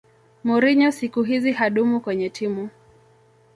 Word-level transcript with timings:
mourinho 0.43 0.91
siku 0.91 1.23
hizi 1.23 1.51
hadumu 1.51 2.01
kwenye 2.01 2.29
timu 2.29 2.69